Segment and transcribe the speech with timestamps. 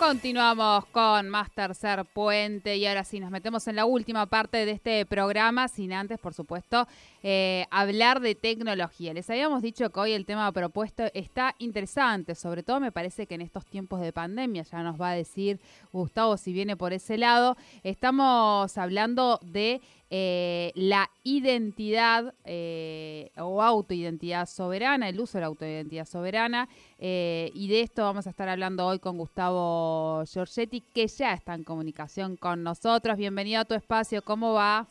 [0.00, 4.72] Continuamos con más tercer puente y ahora sí nos metemos en la última parte de
[4.72, 6.88] este programa, sin antes, por supuesto,
[7.22, 9.12] eh, hablar de tecnología.
[9.12, 13.34] Les habíamos dicho que hoy el tema propuesto está interesante, sobre todo me parece que
[13.34, 15.60] en estos tiempos de pandemia, ya nos va a decir
[15.92, 19.82] Gustavo si viene por ese lado, estamos hablando de
[20.12, 26.68] eh, la identidad eh, o autoidentidad soberana, el uso de la autoidentidad soberana.
[26.98, 31.54] Eh, y de esto vamos a estar hablando hoy con Gustavo Giorgetti, que ya está
[31.54, 33.16] en comunicación con nosotros.
[33.16, 34.88] Bienvenido a tu espacio, ¿cómo va?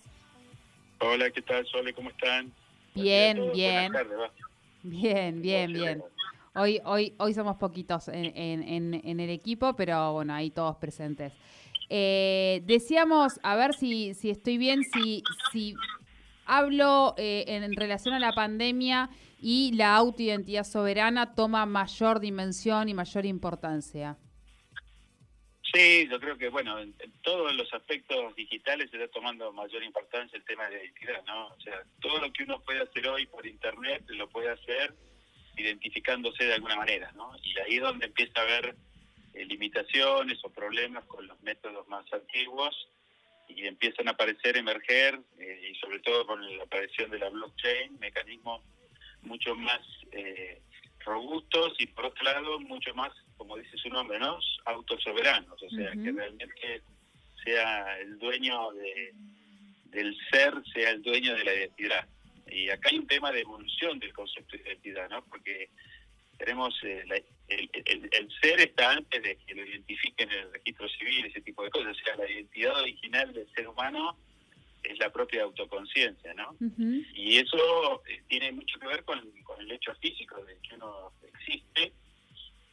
[1.01, 1.93] Hola, ¿qué tal, Sole?
[1.93, 2.53] ¿Cómo están?
[2.95, 3.91] Bien, bien.
[4.83, 6.03] bien, bien, bien.
[6.55, 11.33] Hoy, hoy, hoy somos poquitos en, en, en el equipo, pero bueno, ahí todos presentes.
[11.89, 15.75] Eh, decíamos, a ver si, si estoy bien, si, si
[16.45, 19.09] hablo eh, en relación a la pandemia
[19.41, 24.17] y la autoidentidad soberana toma mayor dimensión y mayor importancia.
[25.73, 30.35] Sí, yo creo que, bueno, en, todos los aspectos digitales se está tomando mayor importancia
[30.37, 31.47] el tema de la identidad, ¿no?
[31.47, 34.95] O sea, todo lo que uno puede hacer hoy por Internet lo puede hacer
[35.57, 37.31] identificándose de alguna manera, ¿no?
[37.43, 38.75] Y ahí es donde empieza a haber
[39.33, 42.89] eh, limitaciones o problemas con los métodos más antiguos
[43.47, 47.99] y empiezan a aparecer, emerger, eh, y sobre todo con la aparición de la blockchain,
[47.99, 48.61] mecanismos
[49.23, 50.61] mucho más eh,
[50.99, 54.39] robustos y por otro lado mucho más, como dice su nombre, ¿no?
[54.65, 56.83] autosoberanos, o sea, que realmente
[57.43, 59.13] sea el dueño de,
[59.85, 62.07] del ser, sea el dueño de la identidad.
[62.47, 65.23] Y acá hay un tema de evolución del concepto de identidad, ¿no?
[65.25, 65.69] Porque
[66.39, 67.03] tenemos eh,
[67.49, 71.69] el, ser está antes de que lo identifiquen en el registro civil, ese tipo de
[71.69, 71.95] cosas.
[71.95, 74.17] O sea, la identidad original del ser humano
[74.81, 76.55] es la propia autoconciencia, ¿no?
[77.13, 79.19] Y eso eh, tiene mucho que ver con,
[79.59, 81.91] el hecho físico de que uno existe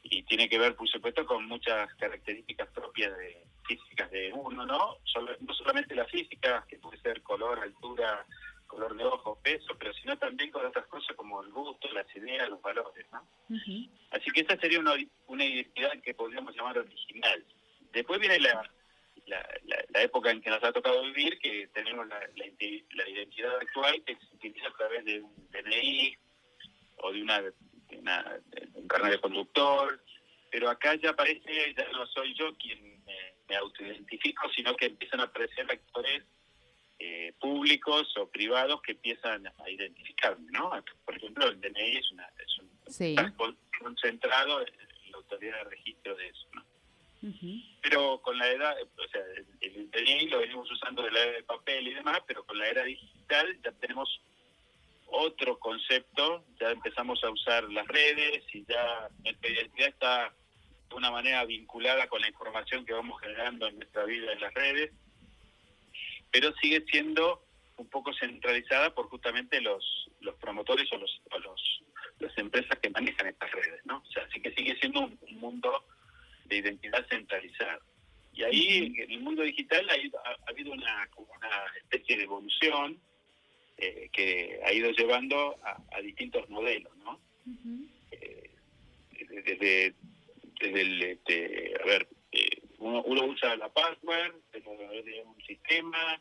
[0.05, 4.99] y tiene que ver, por supuesto, con muchas características propias de físicas de uno, ¿no?
[5.41, 8.25] no solamente la física, que puede ser color, altura,
[8.67, 12.49] color de ojos, peso, pero sino también con otras cosas como el gusto, las ideas,
[12.49, 13.27] los valores, ¿no?
[14.11, 14.95] Así que esa sería una,
[15.27, 17.45] una identidad que podríamos llamar original.
[17.93, 18.69] Después viene la,
[19.27, 24.17] la, época en que nos ha tocado vivir, que tenemos la, la, identidad actual que
[24.17, 26.17] se utiliza a través de un DNI
[26.99, 27.53] o de una, de
[27.99, 28.41] una
[28.75, 30.03] un carnet de conductor,
[30.51, 35.21] pero acá ya aparece, ya no soy yo quien me, me autoidentifico, sino que empiezan
[35.21, 36.23] a aparecer actores
[36.99, 40.71] eh, públicos o privados que empiezan a identificarme, ¿no?
[41.05, 46.29] Por ejemplo, el DNI es, una, es un concentrado en la autoridad de registro de
[46.29, 46.65] eso, ¿no?
[47.83, 49.21] Pero con la edad, o sea,
[49.61, 52.69] el, DNI lo venimos usando de la era de papel y demás, pero con la
[52.69, 54.21] era digital ya tenemos
[55.07, 60.35] otro concepto, ya empezamos a usar las redes y ya nuestra identidad está
[60.89, 64.55] de una manera vinculada con la información que vamos generando en nuestra vida en las
[64.55, 64.93] redes
[66.39, 67.43] pero sigue siendo
[67.79, 71.83] un poco centralizada por justamente los, los promotores o, los, los
[72.19, 74.03] las empresas que manejan estas redes, ¿no?
[74.07, 75.83] O sea, así que sigue siendo un, mundo
[76.45, 77.81] de identidad centralizada.
[78.35, 83.01] Y ahí, en el mundo digital, ha, habido una, una especie de evolución
[83.79, 87.19] eh, que ha ido llevando a, distintos modelos, ¿no?
[88.11, 88.51] Eh,
[89.43, 89.95] desde,
[90.61, 94.35] desde el, este, a ver, eh, uno, uno, usa la password,
[95.07, 96.21] de un sistema,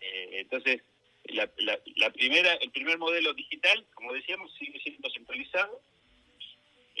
[0.00, 0.82] entonces,
[1.24, 1.50] la,
[1.96, 5.80] la, primera, el primer modelo digital, como decíamos, sigue siendo centralizado.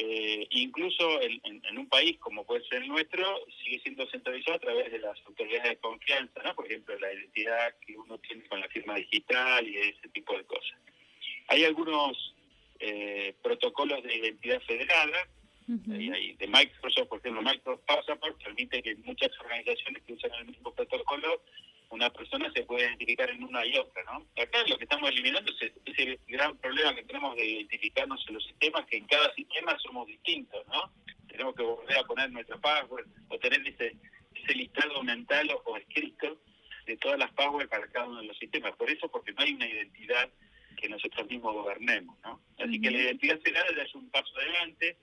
[0.00, 4.92] Eh, incluso en, un país como puede ser el nuestro, sigue siendo centralizado a través
[4.92, 6.54] de las autoridades de confianza, ¿no?
[6.54, 10.44] Por ejemplo, la identidad que uno tiene con la firma digital y ese tipo de
[10.44, 10.78] cosas.
[11.48, 12.32] Hay algunos
[12.78, 15.28] eh, protocolos de identidad federada,
[15.66, 21.42] de Microsoft, por ejemplo, Microsoft Passport permite que muchas organizaciones que usan el mismo protocolo
[21.90, 24.26] una persona se puede identificar en una y otra, ¿no?
[24.40, 28.44] Acá lo que estamos eliminando es ese gran problema que tenemos de identificarnos en los
[28.44, 30.92] sistemas, que en cada sistema somos distintos, ¿no?
[31.28, 33.96] Tenemos que volver a poner nuestra password o tener ese,
[34.34, 36.38] ese listado mental o, escrito
[36.86, 38.74] de todas las passwords para cada uno de los sistemas.
[38.76, 40.28] Por eso, porque no hay una identidad
[40.76, 42.40] que nosotros mismos gobernemos, ¿no?
[42.58, 44.96] Así que la identidad cerrada ya es un paso adelante.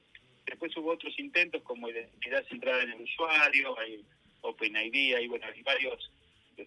[0.46, 4.06] Después hubo otros intentos como identidad centrada en el usuario, hay
[4.42, 6.12] OpenID, hay, bueno, hay varios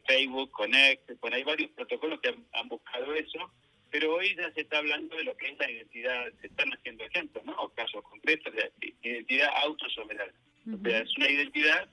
[0.06, 3.52] Facebook, Connect, bueno, hay varios protocolos que han, buscado eso,
[3.90, 7.04] pero hoy ya se está hablando de lo que es la identidad, se están haciendo
[7.04, 7.52] ejemplos, ¿no?
[7.56, 10.32] O casos concretos de identidad autosoberana.
[10.66, 11.88] O sea, es una identidad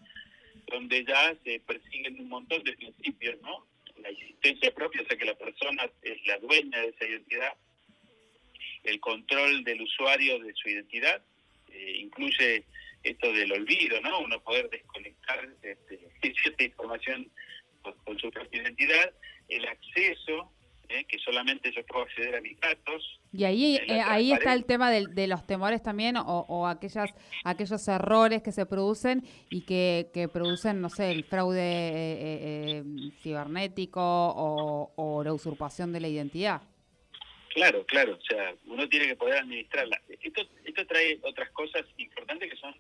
[0.68, 3.66] donde ya se persiguen un montón de principios, ¿no?
[4.02, 7.54] La existencia propia, o sea que la persona es la dueña de esa identidad,
[8.84, 11.24] el control del usuario de su identidad,
[11.72, 12.66] eh, incluye
[13.04, 14.20] esto del olvido, ¿no?
[14.20, 16.00] Uno poder desconectar este,
[16.42, 17.32] cierta información
[18.04, 19.12] con, su propia identidad,
[19.50, 20.52] el acceso,
[20.90, 21.06] ¿eh?
[21.06, 23.20] que solamente yo puedo acceder a mis datos.
[23.32, 27.14] Y ahí eh, ahí está el tema de, de los temores también, o, o, aquellas
[27.44, 32.84] aquellos errores que se producen y que, que producen, no sé, el fraude eh,
[33.22, 36.62] cibernético o, o la usurpación de la identidad.
[37.56, 40.02] Claro, claro, o sea, uno tiene que poder administrarla.
[40.22, 42.76] Esto, esto trae otras cosas importantes que son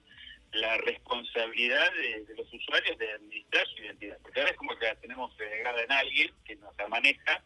[0.55, 4.17] la responsabilidad de, los usuarios de administrar su identidad.
[4.21, 7.43] Porque ahora es como que la tenemos delegada en alguien que nos la maneja,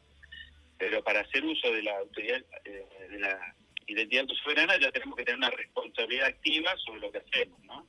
[0.78, 3.56] pero para hacer uso de la autoridad, eh, de la
[3.88, 7.88] identidad soberana ya tenemos que tener una responsabilidad activa sobre lo que hacemos, ¿no?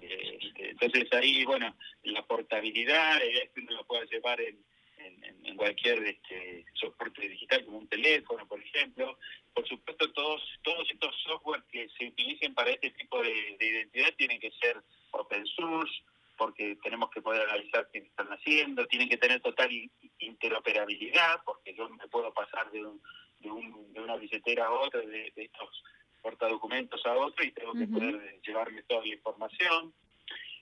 [0.00, 1.74] Eh, entonces ahí, bueno,
[2.04, 4.58] la portabilidad, es que uno lo pueda llevar en
[5.44, 9.18] en, cualquier este, soporte digital como un teléfono, por ejemplo.
[9.52, 10.42] Por supuesto, todos
[11.80, 14.80] que se utilicen para este tipo de, identidad tienen que ser
[15.12, 15.92] open source,
[16.36, 19.70] porque tenemos que poder analizar qué están haciendo, tienen que tener total
[20.18, 22.82] interoperabilidad, porque yo me puedo pasar de,
[23.40, 25.82] de, una billetera a otra, de, de estos
[26.22, 29.92] portadocumentos a otro, y tengo que poder llevarme toda la información.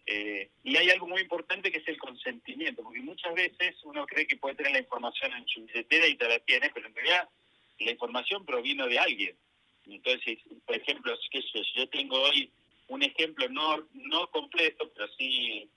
[0.06, 4.26] Eh, y hay algo muy importante que es el consentimiento, porque muchas veces uno cree
[4.26, 7.28] que puede tener la información en su billetera y te la tiene, pero en realidad
[7.80, 9.36] la información provino de alguien.
[9.94, 11.42] Entonces, por ejemplo, si
[11.74, 12.50] yo tengo hoy
[12.88, 15.68] un ejemplo no, no completo, pero sí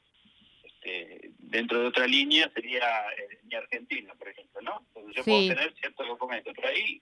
[0.64, 4.86] este, dentro de otra línea, sería eh, mi Argentina, por ejemplo, ¿no?
[4.88, 7.02] Entonces yo puedo tener ciertos documentos, pero ahí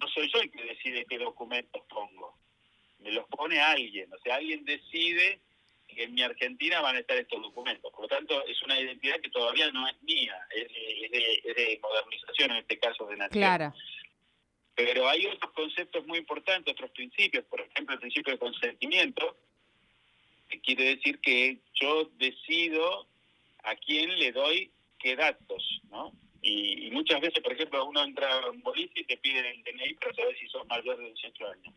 [0.00, 2.38] no soy yo el que decide qué documentos pongo.
[2.98, 5.40] Me los pone alguien, o sea, alguien decide
[5.96, 7.90] en mi Argentina van a estar estos documentos.
[7.92, 12.56] Por lo tanto, es una identidad que todavía no es mía, es de, modernización en
[12.58, 13.40] este caso de nación.
[13.40, 13.74] Claro.
[14.76, 19.36] Pero hay otros conceptos muy importantes, otros principios, por ejemplo, el principio de consentimiento,
[20.48, 23.06] que quiere decir que yo decido
[23.64, 26.12] a quién le doy qué datos, ¿no?
[26.42, 29.94] Y, muchas veces, por ejemplo, uno entra a un policía y te piden el DNI
[29.94, 31.74] para saber si sos mayor de 18 años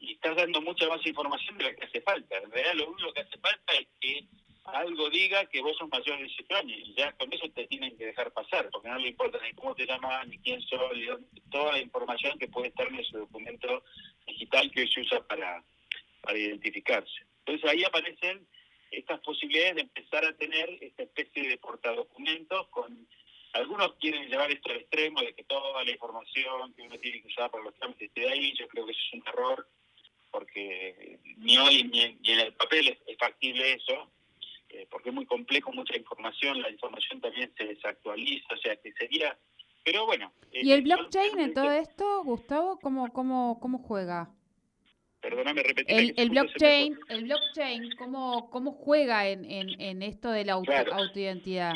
[0.00, 2.38] y estás dando mucha más información de lo que hace falta.
[2.38, 4.24] En realidad lo único que hace falta es que
[4.64, 7.96] algo diga que vos sos mayor de 18 años y ya con eso te tienen
[7.96, 11.08] que dejar pasar, porque no le importa ni cómo te llamas, ni quién soy,
[11.50, 13.82] toda la información que puede estar en ese documento
[14.26, 15.62] digital que hoy se usa para,
[16.22, 17.26] para identificarse.
[17.44, 18.46] Entonces ahí aparecen
[18.90, 23.08] estas posibilidades de empezar a tener esta especie de portadocumentos con
[23.52, 27.28] algunos quieren llevar esto al extremo de que toda la información que uno tiene que
[27.28, 29.68] usar para los trámites esté ahí, yo creo que eso es un error
[30.30, 34.10] porque ni hoy ni en, el papel es, factible eso,
[34.80, 38.92] eh, porque es muy complejo, mucha información, la información también se desactualiza, o sea que
[38.92, 39.36] sería...
[39.84, 40.32] Pero bueno...
[40.52, 44.30] ¿Y el blockchain en todo esto, Gustavo, cómo, cómo, cómo juega?
[45.20, 45.92] Perdóname, repetí.
[45.92, 50.72] El, el blockchain, el blockchain ¿cómo, cómo juega en, en, en esto de la auto,
[50.92, 51.74] autoidentidad?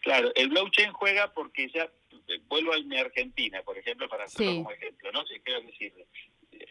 [0.00, 1.84] Claro, el blockchain juega porque ya,
[2.28, 5.24] eh, vuelvo a mi Argentina, por ejemplo, para hacerlo como ejemplo, ¿no?
[5.26, 6.06] sé creo que sirve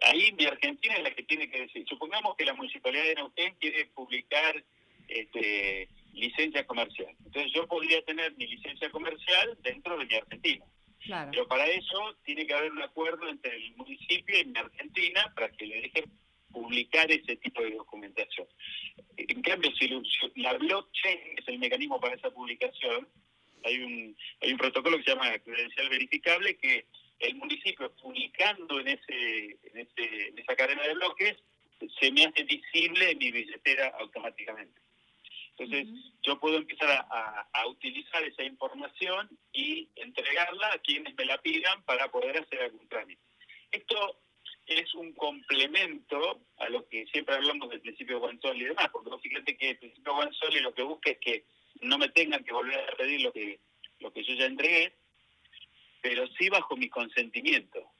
[0.01, 1.85] ahí mi Argentina es la que tiene que decir.
[1.87, 4.63] Supongamos que la municipalidad de Neuquén quiere publicar
[5.07, 7.15] este, licencia comercial.
[7.25, 10.65] Entonces yo podría tener mi licencia comercial dentro de mi Argentina.
[11.31, 15.49] Pero para eso tiene que haber un acuerdo entre el municipio y mi Argentina para
[15.49, 16.05] que le dejen
[16.51, 18.47] publicar ese tipo de documentación.
[19.15, 19.87] En cambio, si
[20.35, 23.07] la blockchain es el mecanismo para esa publicación,
[23.63, 26.85] hay un, hay un protocolo que se llama credencial verificable que
[27.19, 31.37] el municipio publicando en ese, en ese en esa cadena de bloques
[31.99, 34.86] se me hace visible en mi billetera automáticamente.
[35.57, 35.87] Entonces,
[36.21, 41.81] yo puedo empezar a, a, utilizar esa información y entregarla a quienes me la pidan
[41.83, 43.21] para poder hacer algún trámite.
[43.71, 44.19] Esto
[44.67, 49.57] es un complemento a lo que siempre hablamos del principio Sol y demás, porque fíjate
[49.57, 50.13] que el principio
[50.51, 51.45] y lo que busca es que
[51.81, 53.59] no me tengan que volver a pedir lo que,
[53.99, 54.93] lo que yo ya entregué,
[56.01, 57.91] pero sí bajo mi consentimiento.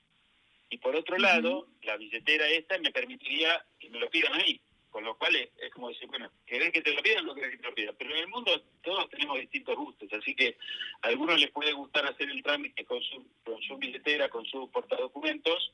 [0.70, 4.60] Y por otro lado, la billetera esta me permitiría que me lo pidan a mí,
[4.90, 7.52] con lo cual es, como decir, bueno, ¿querés que te lo pidan o no querés
[7.52, 7.96] que te lo pidan?
[7.98, 10.58] Pero en el mundo todos tenemos distintos gustos, así que
[11.02, 14.70] a algunos les puede gustar hacer el trámite con su, con su billetera, con su
[14.72, 15.74] portadocumentos,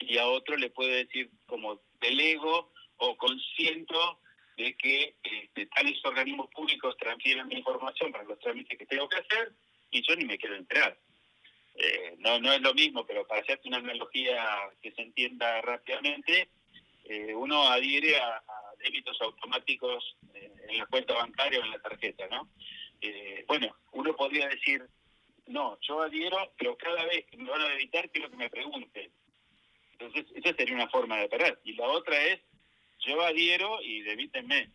[0.00, 4.18] y a otro le puede decir como delego o consiento
[4.56, 9.18] de que este, tales organismos públicos transfieran mi información para los trámites que tengo que
[9.18, 9.52] hacer
[9.90, 10.96] y yo ni me quiero enterar.
[11.76, 14.46] Eh, no, no es lo mismo, pero para hacerte una analogía
[14.80, 16.48] que se entienda rápidamente,
[17.04, 18.42] eh, uno adhiere a,
[18.78, 22.48] débitos automáticos eh, en la cuenta bancaria o en la tarjeta, ¿no?
[23.46, 24.82] bueno, uno podría decir,
[25.46, 29.10] no, yo adhiero, pero cada vez que me van a debitar quiero que me pregunten.
[29.92, 31.60] Entonces, esa sería una forma de operar.
[31.64, 32.40] Y la otra es,
[33.00, 34.70] yo adhiero y devítenme.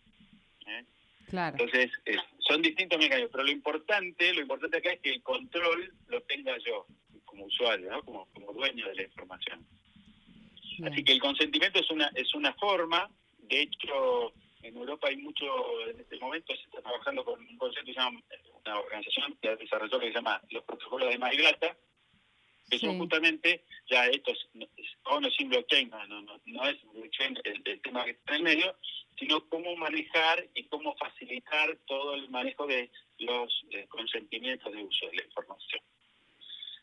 [0.67, 0.85] ¿eh?
[1.27, 1.57] Claro.
[1.59, 1.91] Entonces,
[2.39, 6.57] son distintos mecanismos, pero lo importante, lo importante acá es que el control lo tenga
[6.59, 6.85] yo
[7.25, 8.03] como usuario, ¿no?
[8.03, 9.65] como, como dueño de la información.
[10.85, 15.45] Así que el consentimiento es una es una forma, de hecho en Europa hay mucho,
[15.87, 18.21] en este momento se está trabajando con un concepto que se llama,
[18.65, 21.77] una organización que ha desarrollado que se llama los protocolos de Marilata,
[22.69, 27.81] que son justamente, ya estos, no, no sin blockchain, no, no, no es blockchain el,
[27.81, 28.75] tema que está en el medio,
[29.17, 35.07] sino cómo manejar y cómo facilitar todo el manejo de los eh, consentimientos de uso
[35.07, 35.81] de la información.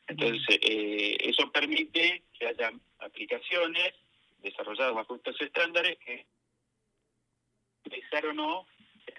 [0.08, 2.72] Entonces, eh, eso permite que haya
[3.06, 3.94] aplicaciones
[4.38, 6.26] desarrolladas bajo estos estándares que
[7.84, 8.66] utilizar o no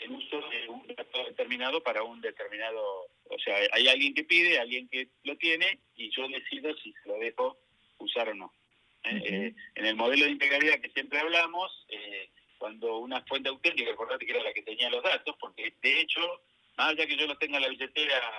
[0.01, 4.59] el uso de un dato determinado para un determinado, o sea, hay alguien que pide,
[4.59, 7.57] alguien que lo tiene y yo decido si se lo dejo
[7.99, 8.53] usar o no.
[9.03, 9.21] ¿eh?
[9.25, 14.25] Eh, en el modelo de integralidad que siempre hablamos, eh, cuando una fuente auténtica, recordate
[14.25, 16.21] que era la que tenía los datos, porque de hecho,
[16.77, 18.31] más allá que yo lo tenga en la billetera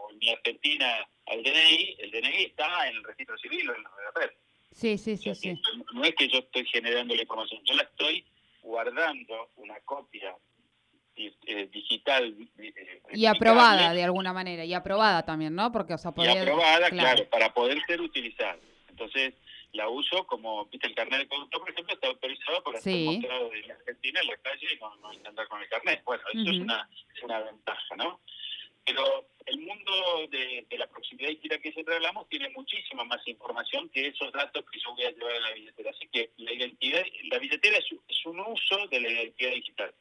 [0.00, 3.80] o en mi Argentina al DNI, el DNI está en el registro civil o en
[3.80, 4.39] el RDP.
[4.70, 5.60] Sí, sí, sí, sí.
[5.92, 8.24] No es que yo estoy generando la información, yo la estoy
[8.62, 10.34] guardando una copia
[11.16, 12.34] eh, digital.
[12.58, 12.72] Eh,
[13.12, 15.70] y aprobada de alguna manera, y aprobada también, ¿no?
[15.72, 17.28] Porque, o sea, Y aprobada, claro.
[17.28, 18.58] para poder ser utilizada.
[18.88, 19.34] Entonces,
[19.72, 23.04] la uso como, viste, el carnet de conductor, por ejemplo, está autorizado por sí.
[23.04, 26.02] mostrado de Argentina en la calle y no, no andar con el carnet.
[26.04, 28.20] Bueno, eso es, una, es una ventaja, ¿no?
[28.84, 34.06] Pero el mundo de, la proximidad digital que siempre hablamos tiene muchísima más información que
[34.06, 35.90] esos datos que yo voy a llevar en la billetera.
[35.90, 39.94] Así que la identidad, la billetera es, un uso de la identidad digital.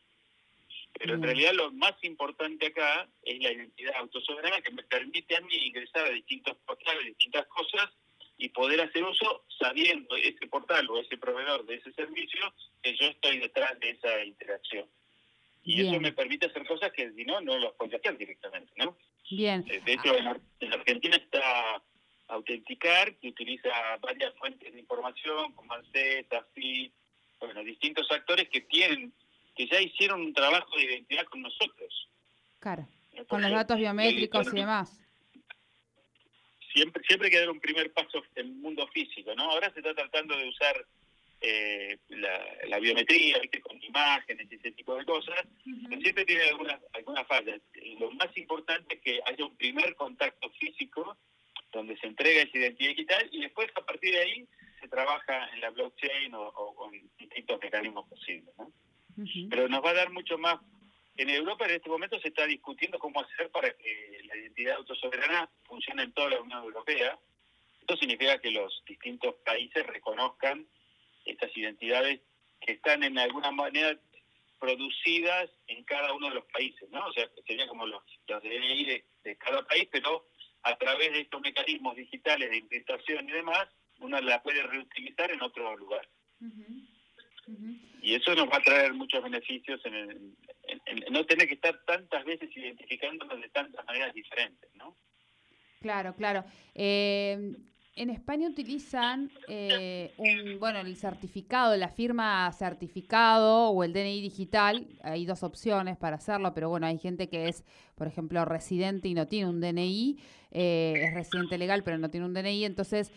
[0.93, 1.23] Pero en mm.
[1.23, 6.05] realidad lo más importante acá es la identidad autosoberana que me permite a mí ingresar
[6.05, 7.89] a distintos portales, distintas cosas
[8.37, 13.07] y poder hacer uso sabiendo ese portal o ese proveedor de ese servicio que yo
[13.07, 14.87] estoy detrás de esa interacción.
[15.63, 18.97] Y eso me permite hacer cosas que si no, no los puedo hacer directamente, ¿no?
[19.29, 19.63] Bien.
[19.69, 20.15] Eh, de hecho,
[20.59, 21.83] en, Argentina está
[22.27, 23.69] Autenticar, que utiliza
[24.01, 26.91] varias fuentes de información, como ANSES, AFI,
[27.39, 29.13] bueno, distintos actores que tienen,
[29.55, 32.07] que ya hicieron un trabajo de identidad con nosotros.
[32.59, 32.87] Claro,
[33.27, 35.01] con los datos biométricos y demás.
[36.71, 39.49] Siempre, siempre queda un primer paso en el mundo físico, ¿no?
[39.49, 40.85] Ahora se está tratando de usar
[41.41, 47.61] eh, la, biometría, con imágenes y ese tipo de cosas, siempre tiene algunas, algunas fallas.
[47.99, 51.17] Lo más importante es que haya un primer contacto físico
[51.71, 54.47] donde se entrega esa identidad digital y después a partir de ahí
[54.79, 58.53] se trabaja en la blockchain o, con distintos mecanismos posibles.
[59.49, 60.59] Pero nos va a dar mucho más.
[61.17, 65.49] En Europa en este momento se está discutiendo cómo hacer para que la identidad autosoberana
[65.63, 67.19] funcione en toda la Unión Europea.
[67.81, 70.65] Esto significa que los distintos países reconozcan
[71.39, 72.19] estas identidades
[72.59, 73.97] que están en alguna manera
[74.59, 77.05] producidas en cada uno de los países, ¿no?
[77.05, 80.27] O sea, serían como los, los DNI de, de, cada país, pero
[80.63, 83.67] a través de estos mecanismos digitales de encriptación y demás,
[83.99, 86.07] uno la puede reutilizar en otro lugar.
[88.01, 90.35] Y eso nos va a traer muchos beneficios en,
[91.09, 94.95] no tener que estar tantas veces identificándonos de tantas maneras diferentes, ¿no?
[95.81, 96.43] Claro, claro.
[96.75, 97.55] Eh,
[97.99, 104.87] en España utilizan eh, un, bueno, el certificado, la firma certificado o el DNI digital.
[105.03, 107.65] Hay dos opciones para hacerlo, pero bueno, hay gente que es,
[107.95, 110.17] por ejemplo, residente y no tiene un DNI,
[110.51, 113.11] eh, es residente legal pero no tiene un DNI, entonces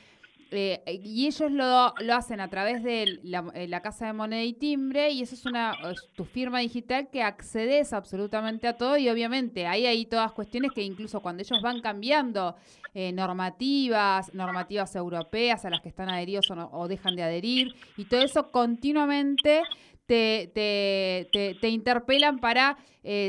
[0.54, 4.52] eh, y ellos lo, lo, hacen a través de la, eh, casa de moneda y
[4.52, 5.74] timbre y eso es una
[6.14, 10.82] tu firma digital que accedes absolutamente a todo y obviamente hay ahí todas cuestiones que
[10.82, 12.54] incluso cuando ellos van cambiando
[12.92, 18.20] eh, normativas, normativas europeas a las que están adheridos o, dejan de adherir y todo
[18.20, 19.62] eso continuamente
[20.04, 22.76] te, te, te, te, interpelan para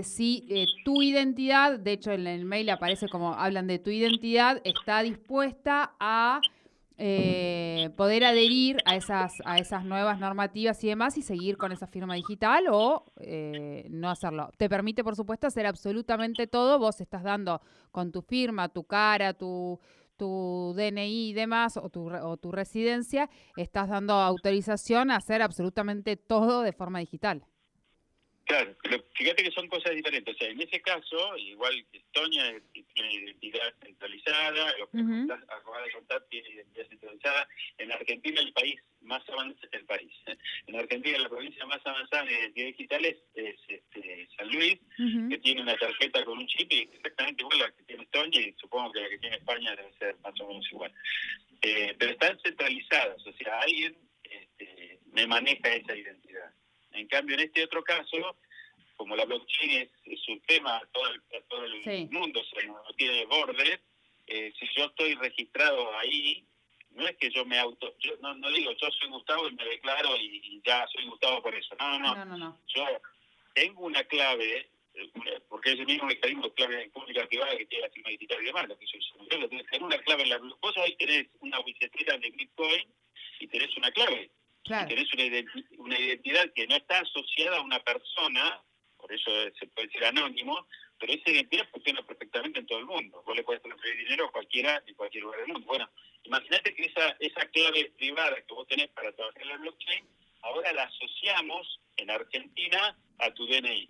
[0.04, 5.02] si tu identidad, de hecho en el mail aparece como hablan de tu identidad, está
[5.02, 6.42] dispuesta a
[6.98, 11.88] eh, poder adherir a esas, a esas nuevas normativas y demás y seguir con esa
[11.88, 14.52] firma digital o eh, no hacerlo.
[14.58, 16.80] Te permite, por supuesto, hacer absolutamente todo.
[16.80, 19.80] Vos estás dando con tu firma, tu cara, tu,
[20.18, 26.16] tu DNI y demás, o tu, o tu residencia, estás dando autorización a hacer absolutamente
[26.16, 27.46] todo de forma digital.
[28.46, 30.36] Claro, pero fíjate que son cosas diferentes.
[30.36, 32.62] O sea, en ese caso, igual que Estonia
[32.94, 37.48] tiene identidad centralizada, lo que acabas de contar tiene identidad centralizada.
[37.78, 40.12] En Argentina, el país más avanzado es el país.
[40.68, 44.78] En Argentina, la provincia más avanzada en identidad digital es, este, San Luis,
[45.30, 48.54] que tiene una tarjeta con un chip exactamente igual a la que tiene Estonia y
[48.60, 50.94] supongo que la que tiene España debe ser más o menos igual.
[51.62, 56.52] Eh, pero están centralizadas, o sea, alguien este, me maneja esa identidad.
[57.08, 58.38] Cambio, en este otro caso,
[58.96, 62.82] como la blockchain es, un tema a todo el, todo el mundo, o sea, no,
[62.96, 63.80] tiene bordes,
[64.28, 66.46] eh, si yo estoy registrado ahí,
[66.92, 69.66] no es que yo me auto, yo no, no digo yo soy Gustavo y me
[69.66, 72.86] declaro y, ya soy Gustavo por eso, no, no, no, no, yo
[73.54, 75.12] tengo una clave, eh,
[75.50, 78.46] porque es el mismo mecanismo de clave pública privada que tiene la firma digital y
[78.46, 82.18] demás, lo que soy yo, tengo una clave en la vos ahí tenés una billetera
[82.18, 82.88] de Bitcoin
[83.40, 84.30] y tenés una clave,
[84.66, 88.62] y tenés una, una identidad que no está asociada a una persona,
[88.98, 90.68] por eso se puede decir anónimo,
[91.00, 93.22] pero esa identidad funciona perfectamente en todo el mundo.
[93.26, 95.68] Vos le puedes transferir dinero a cualquiera en cualquier lugar del mundo.
[95.68, 95.90] Bueno,
[96.24, 100.06] imagínate que esa, esa clave privada que vos tenés para trabajar en la blockchain,
[100.44, 103.90] ahora la asociamos en Argentina a tu DNI.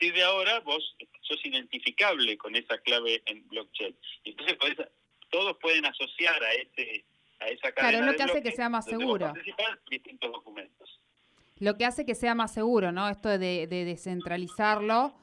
[0.00, 3.94] Y de ahora vos sos identificable con esa clave en blockchain.
[4.24, 4.88] Entonces
[5.30, 7.04] todos pueden asociar a ese
[7.44, 9.32] a esa cadena Claro, es lo que hace que sea más seguro.
[9.90, 11.00] distintos documentos.
[11.58, 13.08] Lo que hace que sea más seguro, ¿no?
[13.08, 15.14] Esto de, de descentralizarlo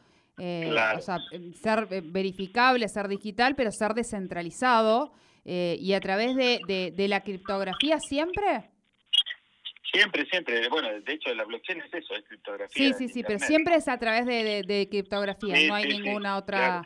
[0.44, 5.14] eh, o sea, em, ser eh, verificable, ser digital, pero ser descentralizado
[5.46, 8.72] eh, y a través de, de, la criptografía siempre.
[9.94, 10.68] Siempre, siempre.
[10.70, 12.88] Bueno, de hecho, la blockchain es eso, es criptografía.
[12.88, 16.84] Sí, sí, sí, pero siempre es a través de, de criptografía, no hay ninguna otra.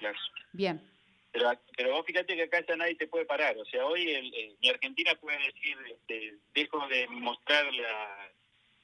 [0.51, 0.81] Bien.
[1.35, 3.57] Pero, pero vos fíjate que acá ya nadie te puede parar.
[3.57, 8.31] O sea, hoy el, mi Argentina puede decir, este, dejo de mostrar la,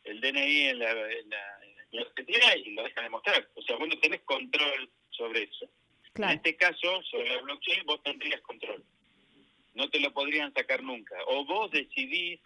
[0.04, 3.50] el DNI en la, en la y Argentina y lo dejan de mostrar.
[3.56, 5.70] O sea, vos no tenés control sobre eso.
[6.16, 8.84] En este caso, sobre la blockchain, vos tendrías control.
[9.74, 11.16] No te lo podrían sacar nunca.
[11.28, 12.42] O vos decidís,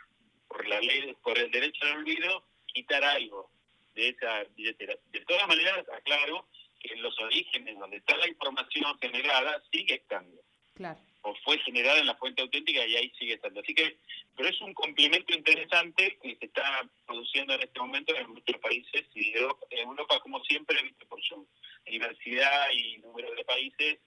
[0.48, 3.50] por la ley, por el derecho al olvido, quitar algo
[3.96, 4.96] de esa billetera.
[5.12, 6.48] De todas maneras, aclaro
[6.92, 10.42] en los orígenes, donde está la información generada, sigue estando.
[10.74, 13.60] Claro o fue generada en la fuente auténtica y ahí sigue estando.
[13.60, 13.98] Así que,
[14.36, 19.05] pero es un complemento interesante que se está produciendo en este momento en muchos países
[19.16, 20.77] y Europa, como siempre,
[21.10, 21.48] por su
[21.86, 23.98] diversidad y número de países,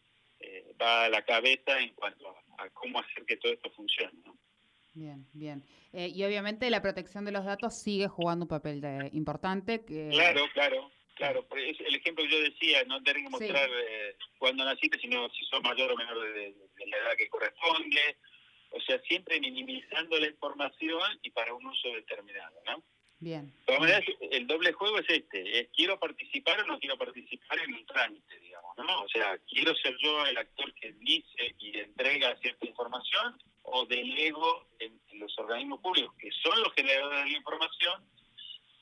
[0.41, 4.13] eh, va a la cabeza en cuanto a, cómo hacer que todo esto funcione.
[4.95, 5.65] Bien, bien.
[5.93, 8.81] Eh, y obviamente la protección de los datos sigue jugando un papel
[9.13, 9.85] importante.
[9.85, 10.11] Que...
[10.11, 10.91] Claro, claro.
[11.19, 15.29] Claro, es el ejemplo que yo decía, no tener que mostrar eh, cuándo naciste, sino
[15.31, 16.55] si sos mayor o menor de,
[16.87, 18.17] la edad que corresponde.
[18.71, 22.85] O sea, siempre minimizando la información y para un uso determinado, ¿no?
[23.19, 23.47] Bien.
[23.47, 27.59] De todas maneras, el doble juego es este, es quiero participar o no quiero participar
[27.59, 29.03] en un trámite, digamos, ¿no?
[29.03, 34.69] O sea, quiero ser yo el actor que dice y entrega cierta información o delego
[34.79, 38.05] en los organismos públicos, que son los generadores de la información,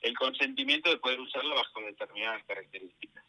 [0.07, 3.23] el consentimiento de poder usarlo bajo determinadas características.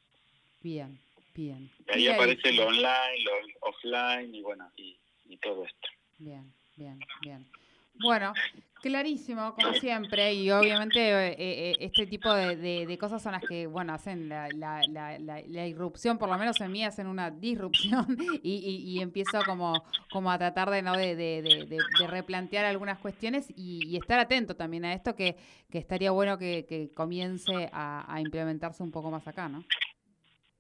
[0.63, 0.99] Bien,
[1.35, 1.71] bien.
[1.89, 3.33] Y ahí aparece lo online, lo
[3.69, 4.97] offline y bueno, y,
[5.43, 5.89] todo esto.
[6.19, 7.47] Bien, bien, bien.
[7.95, 8.33] Bueno,
[8.81, 13.93] clarísimo, como siempre, y obviamente eh, eh, este tipo de, cosas son las que, bueno,
[13.93, 14.81] hacen la, la,
[15.19, 18.07] la, irrupción, por lo menos en mí hacen una disrupción
[18.43, 20.97] y, y, empiezo como, como a tratar de, ¿no?
[20.97, 25.37] de, de replantear algunas cuestiones y, estar atento también a esto que,
[25.71, 29.65] que estaría bueno que, comience a, a, implementarse un poco más acá, ¿no?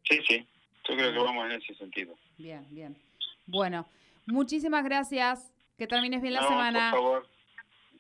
[0.04, 0.46] Sí, sí,
[0.88, 2.16] yo creo que vamos en ese sentido.
[2.36, 2.96] Bien, bien.
[3.46, 3.86] Bueno,
[4.26, 5.52] muchísimas gracias.
[5.76, 6.90] Que termines bien la semana.
[6.90, 7.37] Por favor.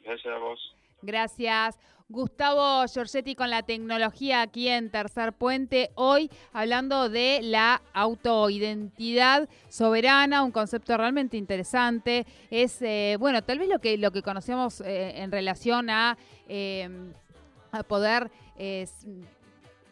[0.02, 0.74] Gracias a vos.
[1.02, 1.78] Gracias.
[2.10, 5.90] Gustavo Giorgetti con la tecnología aquí en Tercer Puente.
[5.94, 12.24] Hoy hablando de la autoidentidad soberana, un concepto realmente interesante.
[12.50, 16.16] Es, eh, bueno, tal vez lo que, lo que conocemos eh, en relación a,
[16.48, 16.88] eh,
[17.72, 18.30] a poder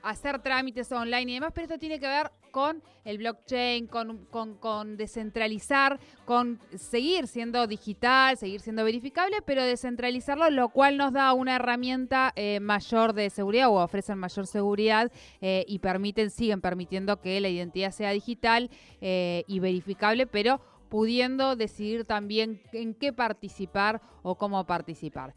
[0.02, 4.96] hacer trámites online y demás, pero esto tiene que ver con el blockchain, con, con,
[4.96, 11.56] descentralizar, con seguir siendo digital, seguir siendo verificable, pero descentralizarlo, lo cual nos da una
[11.56, 17.38] herramienta eh, mayor de seguridad o ofrecen mayor seguridad eh, y permiten, siguen permitiendo que
[17.42, 18.70] la identidad sea digital
[19.02, 25.34] eh, y verificable, pero pudiendo decidir también en qué participar o cómo participar.